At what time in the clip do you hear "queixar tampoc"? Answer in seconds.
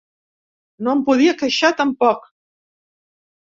1.43-2.27